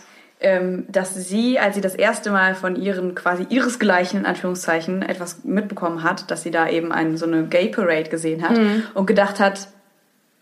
[0.40, 5.44] ähm, dass sie, als sie das erste Mal von ihren quasi ihresgleichen in Anführungszeichen etwas
[5.44, 8.58] mitbekommen hat, dass sie da eben ein, so eine Gay Parade gesehen hat
[8.94, 9.68] und gedacht hat,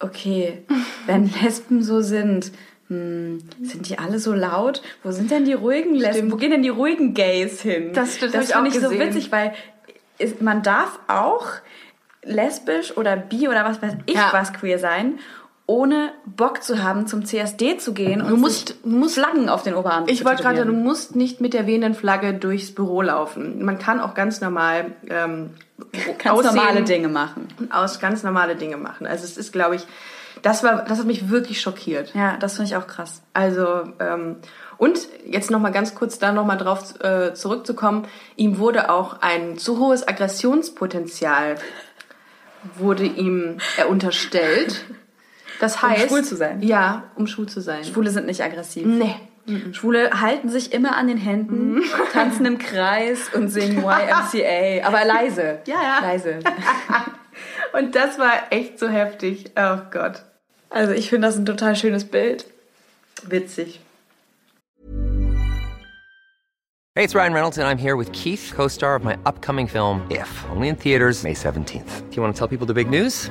[0.01, 0.63] okay,
[1.07, 2.53] wenn Lesben so sind,
[2.89, 4.83] hm, sind die alle so laut?
[5.03, 6.31] Wo sind denn die ruhigen Lesben?
[6.31, 7.93] Wo gehen denn die ruhigen Gays hin?
[7.93, 9.01] Das das ich auch finde ich so gesehen.
[9.01, 9.53] witzig, weil
[10.19, 11.47] ist, man darf auch
[12.23, 14.31] lesbisch oder bi oder was weiß ich Ja.
[14.33, 15.19] was queer sein,
[15.71, 19.63] ohne Bock zu haben, zum CSD zu gehen und Du musst- du musst- Flaggen auf
[19.63, 23.63] den Oberarm Ich wollte gerade, du musst nicht mit der wehenden Flagge durchs Büro laufen.
[23.65, 25.51] Man kann auch ganz normal ähm,
[26.23, 27.49] Ganz aussehen normale Dinge machen.
[27.61, 29.07] und aus ganz normale Dinge machen.
[29.07, 29.87] Also es ist, glaube ich,
[30.41, 32.15] das war, das hat mich wirklich schockiert.
[32.15, 33.21] Ja, das finde ich auch krass.
[33.35, 34.37] Also ähm,
[34.79, 38.07] und jetzt noch mal ganz kurz da noch mal drauf äh, zurückzukommen.
[38.37, 41.57] Ihm wurde auch ein zu hohes Aggressionspotenzial
[42.79, 44.87] wurde ihm äh, unterstellt.
[45.61, 46.63] Das Um heißt, schwul zu sein?
[46.63, 47.85] Ja, um schwul zu sein.
[47.85, 48.87] Schwule sind nicht aggressiv.
[48.87, 49.17] Nee.
[49.73, 51.81] Schwule halten sich immer an den Händen,
[52.13, 55.61] tanzen im Kreis und singen YMCA, aber leise.
[55.67, 55.99] Ja, ja.
[56.01, 56.41] Leise.
[57.73, 59.53] Und das war echt so heftig.
[59.57, 60.23] Oh Gott.
[60.71, 62.47] Also ich finde das ein total schönes Bild.
[63.25, 63.81] Witzig.
[66.95, 70.03] Hey, it's Ryan Reynolds, and I'm here with Keith, co star of my upcoming film,
[70.11, 72.09] If, only in theaters, May 17th.
[72.11, 73.31] Do you want to tell people the big news?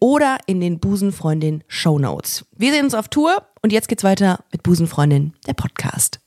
[0.00, 2.44] oder in den Busenfreundin Show Notes.
[2.56, 6.20] Wir sehen uns auf Tour und jetzt geht's weiter mit Busenfreundin, der Podcast.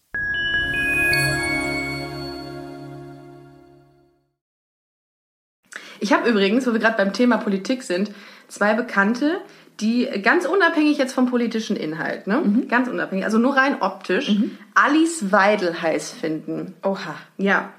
[5.99, 8.11] Ich habe übrigens, wo wir gerade beim Thema Politik sind,
[8.47, 9.39] zwei Bekannte,
[9.79, 12.65] die ganz unabhängig jetzt vom politischen Inhalt, ne?
[12.67, 14.31] Ganz unabhängig, also nur rein optisch,
[14.73, 16.75] Alice Weidel heiß finden.
[16.83, 17.15] Oha.
[17.37, 17.71] Ja.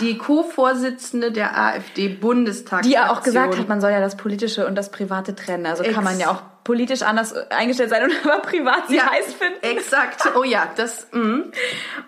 [0.00, 2.90] Die Co-Vorsitzende der AfD-Bundestagsfraktion.
[2.90, 5.66] Die ja auch gesagt hat, man soll ja das Politische und das Private trennen.
[5.66, 9.34] Also kann man Ex- ja auch politisch anders eingestellt sein und aber privat sie heiß
[9.34, 9.62] finden.
[9.62, 10.22] Exakt.
[10.36, 11.06] Oh ja, das.
[11.12, 11.52] Mm.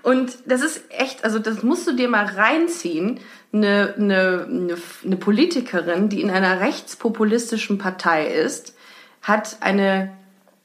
[0.03, 3.21] Und das ist echt, also das musst du dir mal reinziehen.
[3.51, 8.77] Eine, eine, eine, Politikerin, die in einer rechtspopulistischen Partei ist,
[9.23, 10.13] hat eine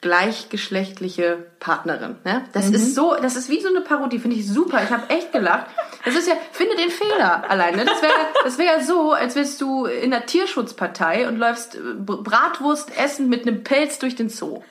[0.01, 2.17] gleichgeschlechtliche Partnerin.
[2.25, 2.43] Ne?
[2.51, 4.83] Das ist so, das ist wie so eine Parodie, finde ich super.
[4.83, 5.67] Ich habe echt gelacht.
[6.05, 7.85] Das ist ja, finde den Fehler alleine.
[7.85, 8.13] Das wäre
[8.43, 13.29] das wär ja so, als wärst du in der Tierschutzpartei und läufst äh, Bratwurst essen
[13.29, 14.61] mit einem Pelz durch den Zoo.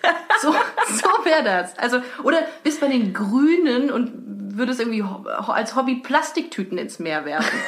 [0.40, 0.52] So,
[0.88, 1.76] so wäre das.
[1.78, 4.12] Also, oder bist bei den Grünen und
[4.54, 5.02] würdest irgendwie
[5.48, 7.58] als Hobby Plastiktüten ins Meer werfen.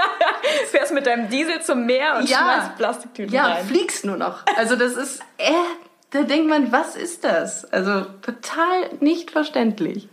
[0.70, 2.38] Fährst mit deinem Diesel zum Meer und Ja.
[2.38, 3.60] schmeißt Plastiktüten Ja, rein.
[3.62, 4.42] und fliegst nur noch.
[4.56, 5.52] Also das ist, äh,
[6.10, 7.64] da denkt man, was ist das?
[7.72, 10.08] Also total nicht verständlich.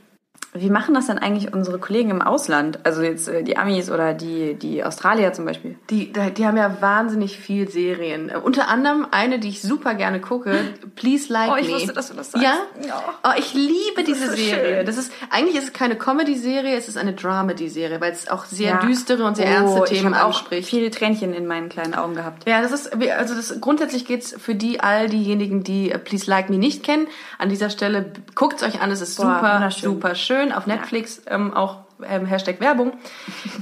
[0.53, 2.79] Wie machen das denn eigentlich unsere Kollegen im Ausland?
[2.83, 5.77] Also jetzt äh, die Amis oder die, die Australier zum Beispiel?
[5.89, 8.27] Die, die haben ja wahnsinnig viel Serien.
[8.29, 10.59] Äh, unter anderem eine, die ich super gerne gucke,
[10.97, 11.73] Please Like Oh, ich Me.
[11.75, 12.43] wusste, dass du das sagst.
[12.45, 12.55] Ja?
[12.85, 13.01] Ja.
[13.23, 14.75] Oh, ich liebe diese so Serie.
[14.77, 14.85] schön.
[14.85, 18.71] Das ist, eigentlich ist es keine Comedy-Serie, es ist eine Dramedy-Serie, weil es auch sehr
[18.71, 18.79] Ja.
[18.79, 20.67] düstere und sehr Oh, ernste ich Themen hab auch anspricht.
[20.69, 22.45] viele Tränchen in meinen kleinen Augen gehabt.
[22.45, 26.49] Ja, das ist, also das, grundsätzlich geht's für die, all diejenigen, die äh, Please Like
[26.49, 27.07] Me nicht kennen.
[27.37, 30.40] An dieser Stelle guckt's euch an, es ist Boah, super, super schön.
[30.51, 32.93] Auf Netflix ähm, auch ähm, Hashtag Werbung.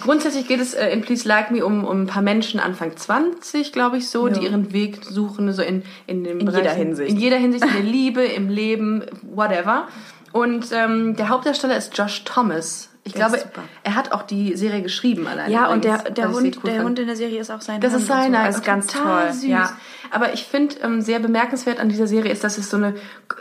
[0.02, 3.74] grundsätzlich geht es äh, in Please Like Me um, um ein paar Menschen Anfang 20,
[3.74, 7.10] glaube ich so, die ihren Weg suchen, so in, in In jeder Bereichen- Hinsicht.
[7.12, 9.88] In jeder Hinsicht, in der Liebe, im Leben, whatever.
[10.32, 12.89] Und ähm, der Hauptdarsteller ist Josh Thomas.
[13.06, 13.44] Ich Der glaube,
[13.84, 15.50] er hat auch die Serie geschrieben allein.
[15.50, 16.86] Ja, und der, der, Hund, cool der fand.
[16.86, 18.22] Hund in der Serie ist auch sein Das Hund ist und so.
[18.22, 18.46] seiner.
[18.46, 19.32] Das ist ganz toll.
[19.32, 19.46] süß.
[19.46, 19.72] Ja.
[20.12, 22.96] Aber ich finde ähm, sehr bemerkenswert an dieser Serie ist, dass es so eine,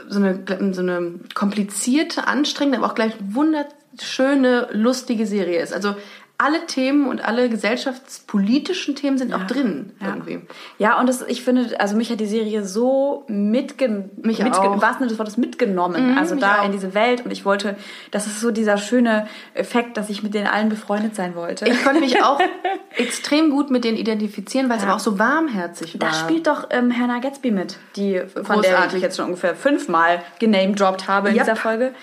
[0.08, 5.74] so eine, so eine komplizierte, anstrengende, aber auch gleich wunderschöne, lustige Serie ist.
[5.74, 5.96] Also
[6.40, 10.40] alle Themen und alle gesellschaftspolitischen Themen sind auch drin irgendwie.
[10.78, 14.72] Ja, und das, ich finde, also mich hat die Serie so mitgen Mich mitge auch.
[14.74, 16.16] im wahrsten Sinne des Wortes mitgenommen.
[16.16, 16.64] also mich da auch.
[16.66, 17.24] in diese Welt.
[17.24, 17.76] Und ich wollte,
[18.12, 21.66] das ist so dieser schöne Effekt, dass ich mit denen allen befreundet sein wollte.
[21.68, 22.40] Ich konnte mich auch
[22.96, 24.90] extrem gut mit denen identifizieren, weil es Ja.
[24.90, 26.08] aber auch so warmherzig war.
[26.08, 28.94] da spielt doch ähm, Hannah Gatsby mit, die von der Großartig.
[28.98, 31.44] ich jetzt schon ungefähr fünfmal genamedroppt habe in Yep.
[31.44, 31.94] dieser Folge.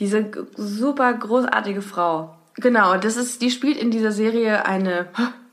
[0.00, 2.34] Diese super großartige Frau.
[2.58, 5.08] Genau, das ist, die spielt in dieser Serie eine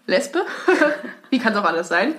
[0.07, 0.41] Lesbe.
[1.29, 2.13] wie kann es auch alles sein?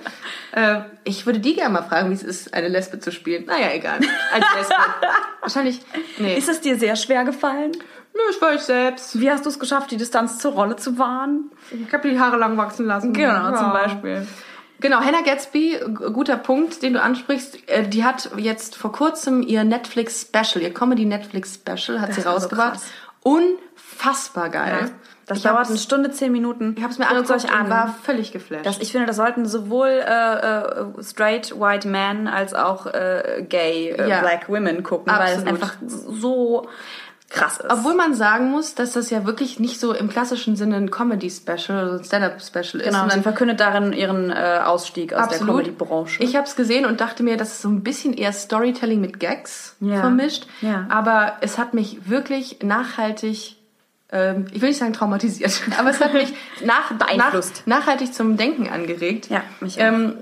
[0.51, 3.45] Äh, ich würde die gerne mal fragen, wie es ist, eine Lesbe zu spielen.
[3.45, 3.99] Naja, egal.
[4.33, 4.75] Als Lesbe.
[5.41, 5.81] Wahrscheinlich.
[6.17, 6.37] Nee.
[6.37, 7.71] Ist es dir sehr schwer gefallen?
[8.13, 9.19] Nö, ich war ich selbst.
[9.19, 11.51] Wie hast du es geschafft, die Distanz zur Rolle zu wahren?
[11.71, 13.11] Ich habe die Haare lang wachsen lassen.
[13.13, 13.73] Genau, zum Ja.
[13.73, 14.27] Beispiel.
[14.81, 15.79] Genau, Hannah Gatsby,
[16.13, 17.69] guter Punkt, den du ansprichst.
[17.69, 22.73] Äh, Die hat jetzt vor kurzem ihr Netflix-Special, ihr Comedy-Netflix-Special hat Das sie so rausgebracht.
[22.73, 22.85] krass.
[23.95, 24.91] Unfassbar geil.
[25.27, 26.75] Das ich dauert eine Stunde, zehn Minuten.
[26.77, 27.65] Ich habe es mir Guckt angeguckt euch an.
[27.65, 28.65] und war völlig geflasht.
[28.65, 33.89] Das, ich finde, das sollten sowohl äh, äh, straight white men als auch äh, gay
[33.89, 34.19] äh, Ja.
[34.21, 35.47] black women gucken, weil es Absolut.
[35.47, 36.67] einfach so
[37.27, 37.71] krass ist.
[37.71, 41.87] Obwohl man sagen muss, dass das ja wirklich nicht so im klassischen Sinne ein Comedy-Special
[41.87, 45.63] oder ein Stand-Up-Special ist, genau, sie sondern verkündet darin ihren äh, Ausstieg aus der absolut.
[45.63, 46.21] Comedy-Branche.
[46.21, 49.19] Ich habe es gesehen und dachte mir, das ist so ein bisschen eher Storytelling mit
[49.19, 50.01] Gags Ja.
[50.01, 50.45] vermischt.
[50.61, 50.85] Ja.
[50.89, 53.55] Aber es hat mich wirklich nachhaltig,
[54.11, 56.31] ähm, ich will nicht sagen traumatisiert, aber es hat mich
[56.63, 57.63] nach, Beeinflusst.
[57.65, 59.29] Nach, nachhaltig zum Denken angeregt.
[59.29, 59.85] Ja, mich auch.
[59.85, 60.17] ähm,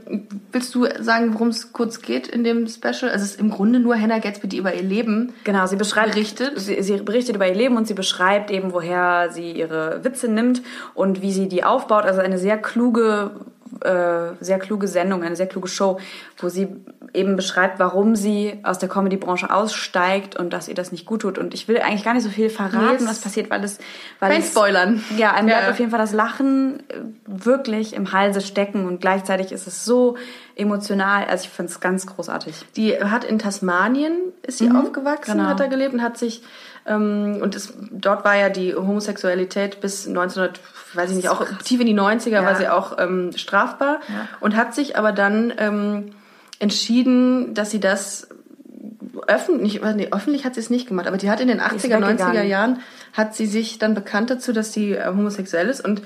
[0.54, 3.12] Willst du sagen, worum es kurz geht in dem Special?
[3.12, 6.12] Also es ist im Grunde nur Hannah Gatsby, die über ihr Leben Genau, sie beschreibt,
[6.14, 6.54] Berichtet?
[6.60, 10.62] Sie, sie berichtet über ihr Leben und sie beschreibt eben, woher sie ihre Witze nimmt
[10.94, 12.06] und wie sie die aufbaut.
[12.06, 13.32] Also eine sehr kluge,
[13.82, 16.00] äh, sehr kluge Sendung, eine sehr kluge Show,
[16.38, 16.68] wo sie
[17.14, 21.38] eben beschreibt, warum sie aus der Comedy-Branche aussteigt und dass ihr das nicht gut tut.
[21.38, 23.78] Und ich will eigentlich gar nicht so viel verraten, Nee, es- was passiert, weil es,
[24.20, 25.04] weil Kein es, Spoilern.
[25.18, 25.58] Ja, einem Ja.
[25.58, 29.86] bleibt auf jeden Fall das Lachen äh, wirklich im Halse stecken und gleichzeitig ist es
[29.86, 30.18] so
[30.56, 31.26] emotional.
[31.26, 32.56] Also ich finde es ganz großartig.
[32.76, 35.50] Die hat in Tasmanien ist sie aufgewachsen, genau.
[35.50, 36.42] hat da gelebt und hat sich
[36.86, 40.60] und es, dort war ja die Homosexualität bis 1900,
[40.94, 44.02] weiß ich nicht, auch tief in die 90er war sie auch ähm, strafbar
[44.42, 46.12] und hat sich aber dann ähm,
[46.60, 48.28] entschieden, dass sie das
[49.28, 52.08] öffentlich, nee, öffentlich hat sie es nicht gemacht, aber die hat in den 80er, 90er
[52.10, 52.48] weggegangen.
[52.48, 52.80] Jahren
[53.14, 56.02] hat sie sich dann bekannt dazu, dass sie äh, homosexuell ist und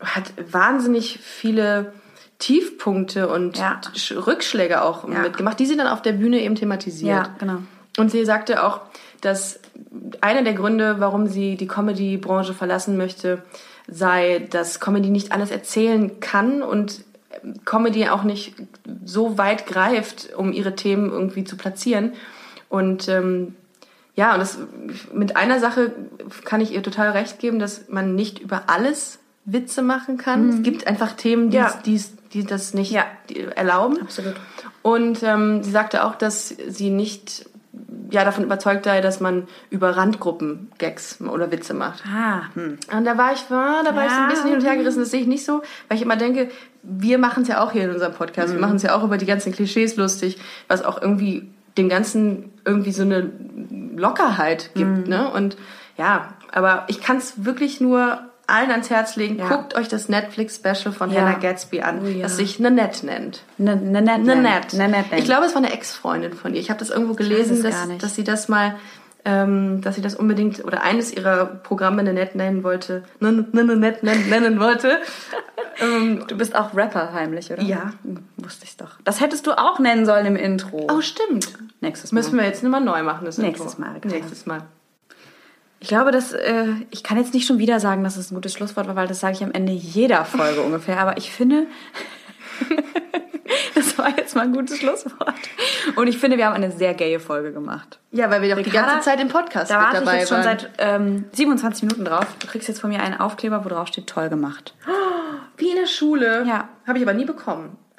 [0.00, 1.92] hat wahnsinnig viele
[2.38, 3.80] Tiefpunkte und Ja.
[3.94, 5.18] Sch- Rückschläge auch Ja.
[5.20, 7.10] mitgemacht, die sie dann auf der Bühne eben thematisiert.
[7.26, 7.58] Ja, genau.
[7.98, 8.80] Und sie sagte auch,
[9.22, 9.58] dass
[10.20, 13.42] einer der Gründe, warum sie die Comedy-Branche verlassen möchte,
[13.88, 17.04] sei, dass Comedy nicht alles erzählen kann und
[17.64, 18.54] Comedy auch nicht
[19.04, 22.12] so weit greift, um ihre Themen irgendwie zu platzieren.
[22.68, 23.54] Und ähm,
[24.14, 24.58] ja, und das,
[25.14, 25.92] mit einer Sache
[26.44, 30.50] kann ich ihr total recht geben, dass man nicht über alles Witze machen kann.
[30.50, 31.62] Es gibt einfach Themen, die, Mhm.
[31.64, 31.80] Ja.
[31.84, 32.00] die,
[32.34, 33.04] die das nicht Ja.
[33.56, 34.00] erlauben.
[34.00, 34.34] Absolut.
[34.82, 37.46] Und ähm, sie sagte auch, dass sie nicht
[38.10, 42.02] ja, davon überzeugt sei, dass man über Randgruppen Gags oder Witze macht.
[42.06, 42.76] Ah, hm.
[42.94, 44.28] Und da war ich, war, da war ich so ein Ja.
[44.28, 46.50] bisschen hin und her gerissen, das sehe ich nicht so, weil ich immer denke,
[46.82, 48.54] wir machen es ja auch hier in unserem Podcast, Mhm.
[48.54, 52.50] wir machen es ja auch über die ganzen Klischees lustig, was auch irgendwie dem Ganzen
[52.66, 53.30] irgendwie so eine
[53.96, 54.78] Lockerheit Mhm.
[54.78, 55.30] gibt, ne?
[55.30, 55.56] Und
[55.96, 58.20] ja, aber ich kann es wirklich nur
[58.52, 59.48] allen ans Herz legen, Ja.
[59.48, 61.22] guckt euch das Netflix-Special von Ja.
[61.22, 62.22] Hannah Gatsby an, Oh ja.
[62.22, 63.42] das sich Nanette nennt.
[63.58, 64.76] Ne, ne, net, Nanette.
[64.76, 66.60] Ne, net, Ich glaube, es war eine Ex-Freundin von ihr.
[66.60, 68.76] Ich habe das irgendwo gelesen, es dass, dass sie das mal,
[69.24, 74.04] ähm, dass sie das unbedingt oder eines ihrer Programme Nanette nennen wollte, Nan- Nan- Nanette
[74.04, 74.98] nennen, wollte.
[75.80, 77.62] ähm, Du bist auch Rapper heimlich, oder?
[77.62, 77.92] Ja.
[78.36, 78.98] Wusste ich doch.
[79.04, 80.86] Das hättest du auch nennen sollen im Intro.
[80.90, 81.52] oh, stimmt.
[81.80, 82.18] Nächstes Mal.
[82.20, 83.24] Müssen wir jetzt nochmal neu machen.
[83.24, 83.88] Das Nächstes Intro.
[83.90, 84.14] Mal, genau.
[84.14, 84.62] Nächstes Mal.
[85.82, 88.52] Ich glaube, dass äh, ich kann jetzt nicht schon wieder sagen, dass es ein gutes
[88.52, 91.00] Schlusswort war, weil das sage ich am Ende jeder Folge ungefähr.
[91.00, 91.66] Aber ich finde,
[93.74, 95.34] das war jetzt mal ein gutes Schlusswort.
[95.96, 97.98] Und ich finde, wir haben eine sehr gaye Folge gemacht.
[98.12, 100.28] Ja, weil wir doch die Ricarda, ganze Zeit im Podcast Da warte ich dabei jetzt
[100.28, 102.26] schon seit ähm, 27 Minuten drauf.
[102.38, 104.76] Du kriegst jetzt von mir einen Aufkleber, wo drauf steht, toll gemacht.
[105.56, 106.44] Wie in der Schule.
[106.46, 106.68] Ja.
[106.86, 107.76] Habe ich aber nie bekommen.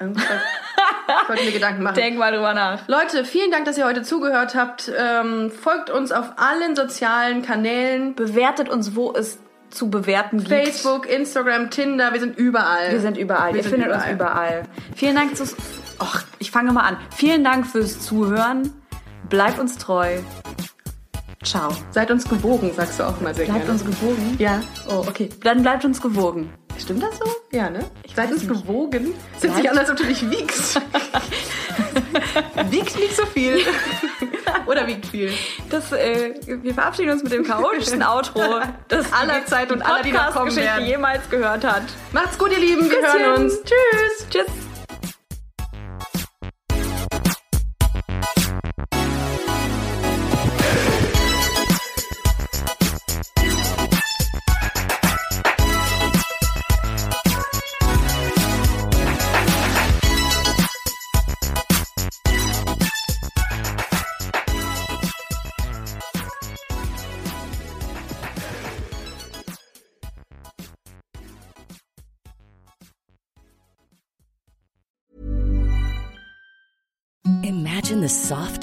[1.22, 1.94] Ich wollte mir Gedanken machen.
[1.94, 2.86] Denk mal drüber nach.
[2.88, 4.90] Leute, vielen Dank, dass ihr heute zugehört habt.
[4.96, 8.14] Ähm, folgt uns auf allen sozialen Kanälen.
[8.14, 9.38] Bewertet uns, wo es
[9.70, 10.48] zu bewerten gibt.
[10.50, 12.92] Facebook, Instagram, Tinder, wir sind überall.
[12.92, 13.52] Wir sind überall.
[13.52, 14.62] Wir Ihr findet uns überall.
[14.94, 15.54] Vielen Dank fürs.
[16.00, 16.96] Och, ich fange mal an.
[17.14, 18.72] Vielen Dank fürs Zuhören.
[19.28, 20.18] Bleibt uns treu.
[21.42, 21.70] Ciao.
[21.90, 23.72] Seid uns gewogen, sagst du auch mal sehr Bleibt gerne.
[23.72, 24.36] uns gewogen?
[24.38, 24.60] ja.
[24.88, 25.28] Oh, okay.
[25.42, 26.52] Dann bleibt uns gewogen.
[26.78, 27.24] Stimmt das so?
[27.50, 27.84] Ja, ne?
[28.14, 29.14] Seid weiß uns gewogen.
[29.36, 30.80] Es hört sich an, als ob du dich wiegst.
[32.70, 33.58] wiegt nicht so viel.
[34.66, 35.32] Oder wiegt viel.
[35.70, 40.80] Das, äh, wir verabschieden uns mit dem chaotischsten Outro, das Aller Zeit und aller, Podcast-Geschichte
[40.82, 41.84] jemals gehört hat.
[42.12, 42.90] Macht's gut, ihr Lieben.
[42.90, 43.20] Wir Küsschen.
[43.20, 43.62] hören uns.
[43.62, 44.26] Tschüss.
[44.30, 44.73] Tschüss.